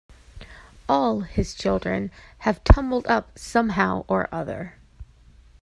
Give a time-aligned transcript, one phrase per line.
[0.89, 2.09] All his children
[2.39, 4.79] have tumbled up somehow or other.